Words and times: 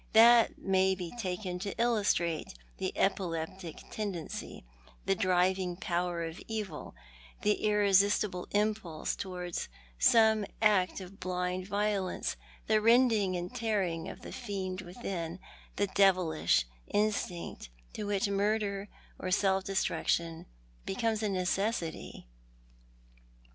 That 0.13 0.57
may 0.57 0.95
be 0.95 1.13
taken 1.19 1.59
to 1.59 1.79
illustrate 1.79 2.55
the 2.77 2.91
epileptic 2.97 3.83
tendency, 3.91 4.65
the 5.05 5.13
driving 5.13 5.75
power 5.75 6.23
of 6.23 6.41
evil— 6.47 6.95
the 7.43 7.63
irresistible 7.63 8.47
impulse 8.49 9.15
towards 9.15 9.69
some 9.99 10.43
act 10.59 11.01
of 11.01 11.19
blind 11.19 11.67
violence— 11.67 12.35
the 12.67 12.81
rending 12.81 13.35
and 13.37 13.53
tearing 13.53 14.09
of 14.09 14.21
the 14.21 14.31
fiend 14.31 14.81
within, 14.81 15.39
the 15.75 15.85
devilish 15.85 16.65
instinct 16.87 17.69
to 17.93 18.05
which 18.07 18.27
murder 18.27 18.89
or 19.19 19.29
self 19.29 19.63
destruction 19.65 20.47
becomes 20.83 21.21
a 21.21 21.29
necessity." 21.29 22.27